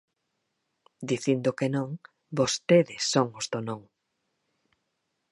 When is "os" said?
3.39-3.45